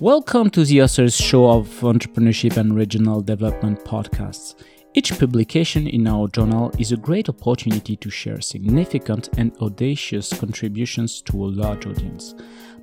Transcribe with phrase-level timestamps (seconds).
[0.00, 4.54] Welcome to the Authors Show of Entrepreneurship and Regional Development podcasts.
[4.92, 11.22] Each publication in our journal is a great opportunity to share significant and audacious contributions
[11.22, 12.34] to a large audience.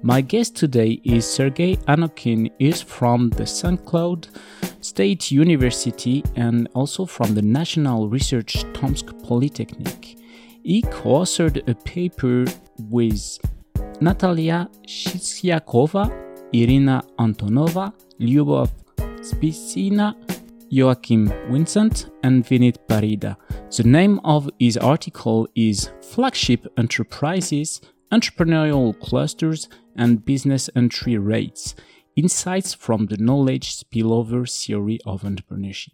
[0.02, 3.86] My guest today is Sergei Anokhin, is from the St.
[3.86, 4.30] Cloud
[4.82, 10.18] State University and also from the National Research Tomsk Polytechnic.
[10.64, 12.46] He co-authored a paper
[12.80, 13.38] with
[14.02, 16.23] Natalia Chistyakova
[16.54, 18.70] Irina Antonova, Lyubov
[19.22, 20.16] Spitsina,
[20.72, 23.36] Joakim Wincent, and Vinit Parida.
[23.76, 31.76] The name of his article is Flagship Enterprises, Entrepreneurial Clusters, and Business Entry Rates
[32.16, 35.94] Insights from the Knowledge Spillover Theory of Entrepreneurship.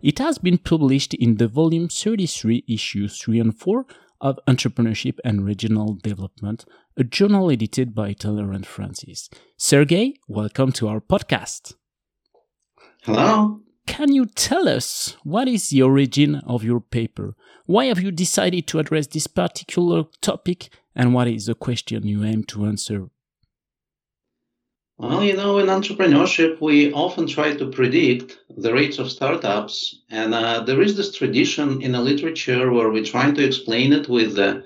[0.00, 3.84] It has been published in the volume 33, issues 3 and 4
[4.20, 6.64] of Entrepreneurship and Regional Development,
[6.98, 9.28] a journal edited by Taylor and Francis.
[9.58, 11.74] Sergey, welcome to our podcast.
[13.02, 13.60] Hello.
[13.86, 17.34] Can you tell us what is the origin of your paper?
[17.66, 22.24] Why have you decided to address this particular topic and what is the question you
[22.24, 23.08] aim to answer?
[24.96, 30.00] Well, you know, in entrepreneurship, we often try to predict the rates of startups.
[30.08, 34.08] And uh, there is this tradition in the literature where we're trying to explain it
[34.08, 34.64] with the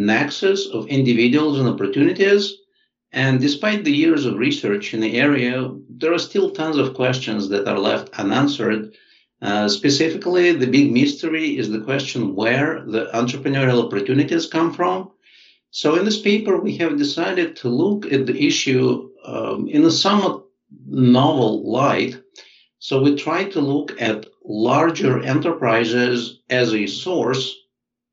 [0.00, 2.56] nexus of individuals and opportunities.
[3.12, 7.48] And despite the years of research in the area, there are still tons of questions
[7.50, 8.94] that are left unanswered.
[9.42, 15.10] Uh, specifically, the big mystery is the question where the entrepreneurial opportunities come from.
[15.70, 19.90] So, in this paper, we have decided to look at the issue um, in a
[19.90, 20.44] somewhat
[20.86, 22.20] novel light.
[22.78, 27.59] So, we try to look at larger enterprises as a source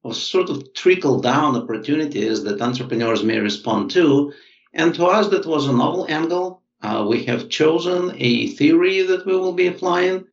[0.04, 4.34] of sort of trickle down opportunities that entrepreneurs may respond to.
[4.74, 6.62] And to us, that was a novel angle.
[6.82, 10.26] Uh, we have chosen a theory that we will be applying.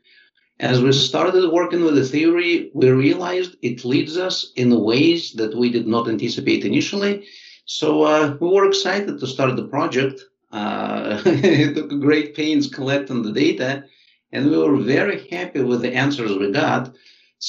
[0.60, 5.56] As we started working with the theory, we realized it leads us in ways that
[5.56, 7.26] we did not anticipate initially.
[7.64, 10.20] So uh, we were excited to start the project.
[10.52, 13.84] Uh, it took great pains collecting the data,
[14.30, 16.94] and we were very happy with the answers we got.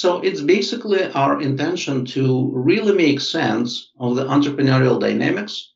[0.01, 5.72] So it's basically our intention to really make sense of the entrepreneurial dynamics.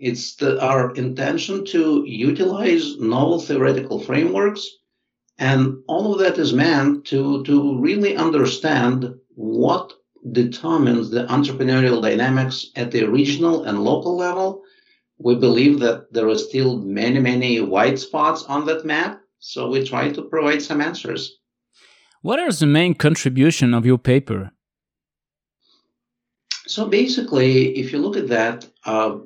[0.00, 4.68] It's the, our intention to utilize novel theoretical frameworks.
[5.38, 9.92] And all of that is meant to, to really understand what
[10.32, 14.62] determines the entrepreneurial dynamics at the regional and local level.
[15.18, 19.20] We believe that there are still many, many white spots on that map.
[19.38, 21.38] So we try to provide some answers.
[22.22, 24.52] What are the main contribution of your paper?
[26.68, 29.18] So basically, if you look at that, uh,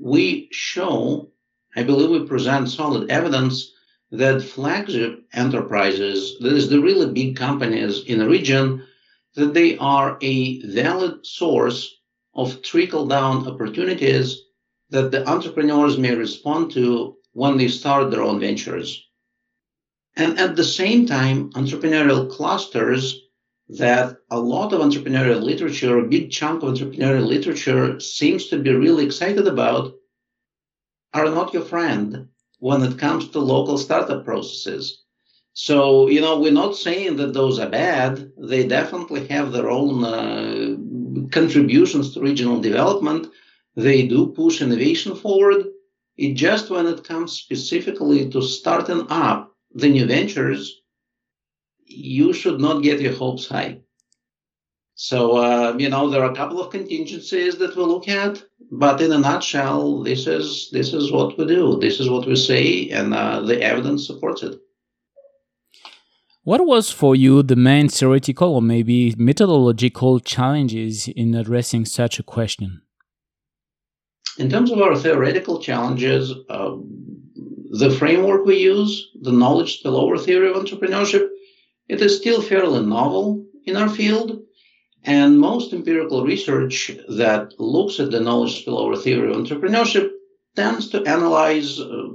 [0.00, 1.30] we show,
[1.76, 3.70] I believe we present solid evidence
[4.10, 8.82] that flagship enterprises, that is the really big companies in the region,
[9.34, 11.94] that they are a valid source
[12.34, 14.40] of trickle down opportunities
[14.88, 19.06] that the entrepreneurs may respond to when they start their own ventures.
[20.16, 23.18] And at the same time, entrepreneurial clusters
[23.68, 28.74] that a lot of entrepreneurial literature, a big chunk of entrepreneurial literature seems to be
[28.74, 29.94] really excited about,
[31.14, 32.28] are not your friend
[32.58, 35.02] when it comes to local startup processes.
[35.54, 38.32] So, you know, we're not saying that those are bad.
[38.38, 43.28] They definitely have their own uh, contributions to regional development.
[43.76, 45.66] They do push innovation forward.
[46.16, 50.80] It just when it comes specifically to starting up the new ventures,
[51.86, 53.80] you should not get your hopes high.
[54.94, 59.00] So, uh, you know, there are a couple of contingencies that we look at, but
[59.00, 61.78] in a nutshell, this is this is what we do.
[61.80, 64.60] This is what we say, and uh, the evidence supports it.
[66.44, 72.22] What was for you the main theoretical or maybe methodological challenges in addressing such a
[72.22, 72.82] question?
[74.38, 76.76] In terms of our theoretical challenges, uh,
[77.72, 81.26] the framework we use, the knowledge spillover theory of entrepreneurship,
[81.88, 84.42] it is still fairly novel in our field.
[85.04, 90.10] And most empirical research that looks at the knowledge spillover theory of entrepreneurship
[90.54, 92.08] tends to analyze uh,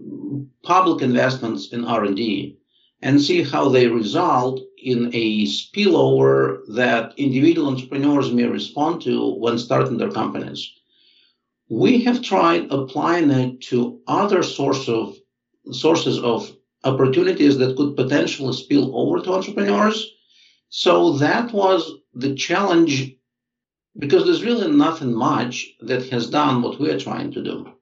[0.62, 2.56] public investments in R&D
[3.02, 9.58] and see how they result in a spillover that individual entrepreneurs may respond to when
[9.58, 10.72] starting their companies.
[11.68, 15.18] We have tried applying it to other sources of
[15.72, 16.52] sources of
[16.84, 20.12] opportunities that could potentially spill over to entrepreneurs.
[20.70, 23.16] So that was the challenge
[23.98, 27.74] because there's really nothing much that has done what we are trying to do.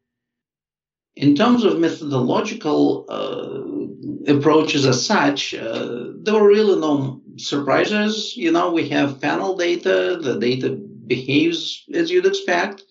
[1.16, 8.36] In terms of methodological uh, approaches as such, uh, there were really no surprises.
[8.36, 10.78] You know, we have panel data, the data
[11.08, 12.84] behaves as you'd expect.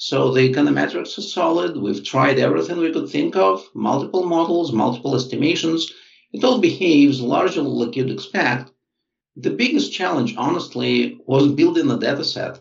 [0.00, 1.76] So the econometrics is solid.
[1.76, 5.92] We've tried everything we could think of, multiple models, multiple estimations.
[6.32, 8.70] It all behaves largely like you'd expect.
[9.34, 12.60] The biggest challenge, honestly, was building a data set.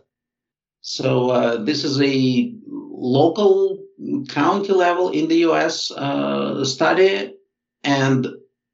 [0.81, 3.86] So uh, this is a local
[4.30, 7.36] county level in the US uh, study.
[7.84, 8.28] And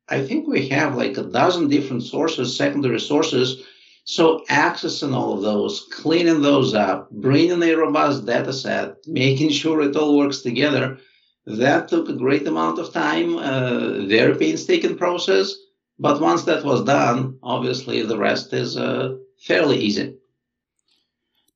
[0.07, 3.61] I think we have like a dozen different sources, secondary sources.
[4.05, 9.81] So accessing all of those, cleaning those up, bringing a robust data set, making sure
[9.81, 10.97] it all works together,
[11.45, 15.53] that took a great amount of time, uh, very painstaking process.
[15.99, 20.17] But once that was done, obviously the rest is uh, fairly easy.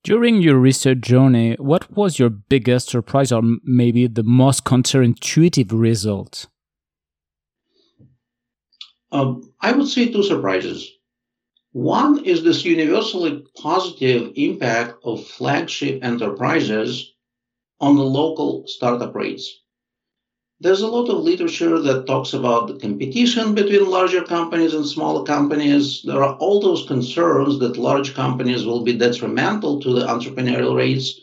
[0.04, 6.48] During your research journey, what was your biggest surprise or maybe the most counterintuitive result?
[9.12, 10.90] Um, I would say two surprises.
[11.74, 17.14] One is this universally positive impact of flagship enterprises
[17.80, 19.62] on the local startup rates.
[20.60, 25.24] There's a lot of literature that talks about the competition between larger companies and smaller
[25.24, 26.02] companies.
[26.04, 31.20] There are all those concerns that large companies will be detrimental to the entrepreneurial rates.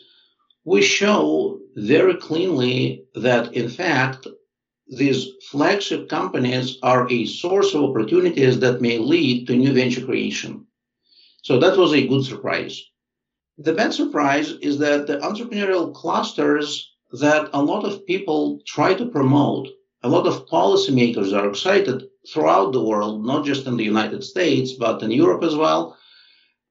[0.63, 4.25] We show very cleanly that, in fact,
[4.87, 10.67] these flagship companies are a source of opportunities that may lead to new venture creation.
[11.41, 12.81] So that was a good surprise.
[13.57, 19.05] The bad surprise is that the entrepreneurial clusters that a lot of people try to
[19.05, 19.69] promote,
[20.03, 24.73] a lot of policymakers are excited throughout the world, not just in the United States,
[24.73, 25.97] but in Europe as well,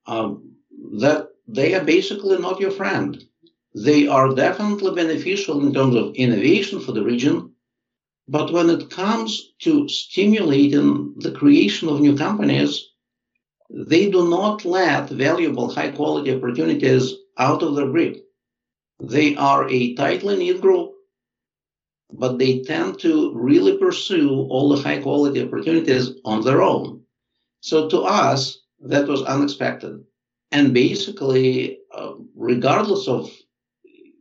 [0.07, 0.53] um,
[0.99, 3.23] that they are basically not your friend.
[3.75, 7.54] They are definitely beneficial in terms of innovation for the region,
[8.27, 12.91] but when it comes to stimulating the creation of new companies,
[13.71, 18.17] they do not let valuable high quality opportunities out of their grip.
[19.03, 20.93] They are a tightly knit group,
[22.13, 27.03] but they tend to really pursue all the high quality opportunities on their own.
[27.61, 30.05] So to us, that was unexpected.
[30.53, 33.31] And basically, uh, regardless of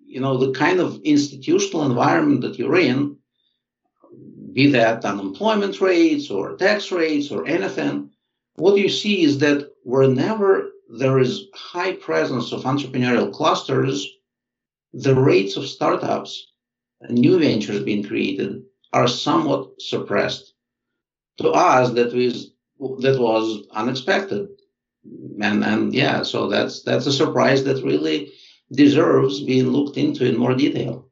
[0.06, 3.18] you know the kind of institutional environment that you're in,
[4.54, 8.10] be that unemployment rates or tax rates or anything,
[8.56, 10.70] what you see is that whenever
[11.00, 14.08] there is high presence of entrepreneurial clusters,
[14.94, 16.52] the rates of startups
[17.02, 18.62] and new ventures being created
[18.94, 20.54] are somewhat suppressed.
[21.40, 22.52] To us, that was
[23.00, 24.50] that was unexpected,
[25.42, 28.32] and and yeah, so that's that's a surprise that really
[28.72, 31.10] deserves being looked into in more detail.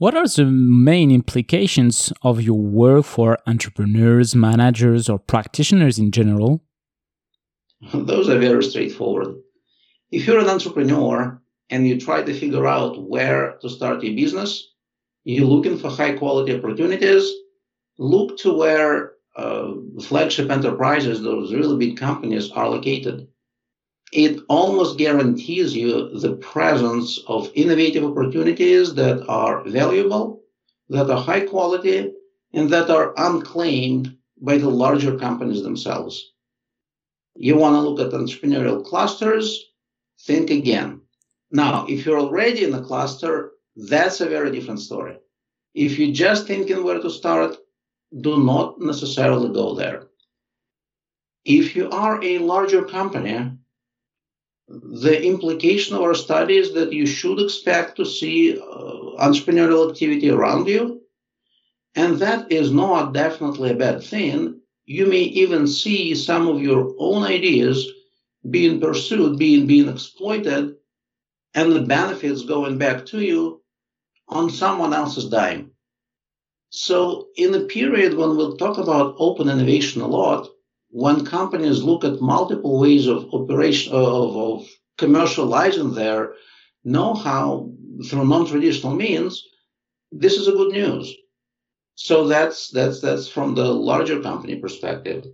[0.00, 6.64] What are the main implications of your work for entrepreneurs, managers, or practitioners in general?
[7.92, 9.36] Those are very straightforward.
[10.10, 11.38] If you're an entrepreneur,
[11.68, 14.72] and you try to figure out where to start your business,
[15.24, 17.30] you're looking for high quality opportunities,
[17.98, 19.70] look to where uh,
[20.00, 23.28] flagship enterprises, those really big companies, are located.
[24.12, 30.42] It almost guarantees you the presence of innovative opportunities that are valuable,
[30.88, 32.12] that are high quality,
[32.52, 36.32] and that are unclaimed by the larger companies themselves.
[37.36, 39.64] You want to look at entrepreneurial clusters,
[40.22, 41.02] think again.
[41.52, 45.16] Now, if you're already in a cluster, that's a very different story.
[45.74, 47.56] If you're just thinking where to start,
[48.20, 50.08] do not necessarily go there.
[51.44, 53.52] If you are a larger company,
[54.70, 58.62] the implication of our study is that you should expect to see uh,
[59.18, 61.02] entrepreneurial activity around you.
[61.96, 64.60] And that is not definitely a bad thing.
[64.86, 67.90] You may even see some of your own ideas
[68.48, 70.76] being pursued, being, being exploited
[71.54, 73.62] and the benefits going back to you
[74.28, 75.72] on someone else's dime.
[76.70, 80.48] So in a period when we'll talk about open innovation a lot,
[80.90, 84.66] when companies look at multiple ways of operation of, of
[84.98, 86.34] commercializing their
[86.84, 87.70] know-how
[88.08, 89.44] through non-traditional means,
[90.10, 91.14] this is a good news.
[91.94, 95.26] So that's that's that's from the larger company perspective,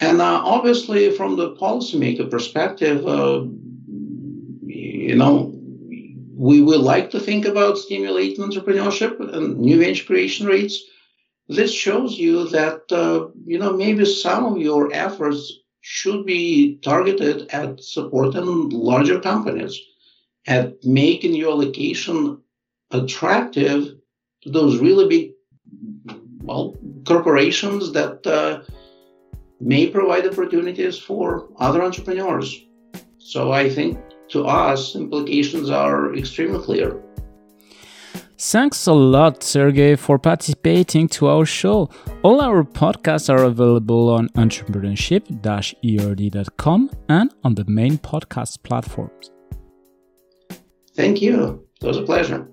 [0.00, 3.42] and uh, obviously from the policymaker perspective, uh,
[4.66, 5.52] you know,
[6.34, 10.80] we would like to think about stimulating entrepreneurship and new venture creation rates.
[11.50, 17.48] This shows you that, uh, you know, maybe some of your efforts should be targeted
[17.50, 19.76] at supporting larger companies,
[20.46, 22.40] at making your location
[22.92, 23.96] attractive
[24.42, 25.32] to those really big,
[26.44, 28.62] well, corporations that uh,
[29.60, 32.64] may provide opportunities for other entrepreneurs.
[33.18, 37.02] So I think to us, implications are extremely clear.
[38.42, 41.90] Thanks a lot, Sergey, for participating to our show.
[42.22, 49.30] All our podcasts are available on entrepreneurship-erd.com and on the main podcast platforms.
[50.96, 51.66] Thank you.
[51.82, 52.48] It was a pleasure.